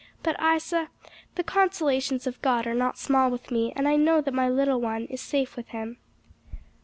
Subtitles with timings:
[0.23, 0.89] But Isa,
[1.35, 4.81] the consolations of God are not small with me, and I know that my little
[4.81, 5.97] one is safe with him.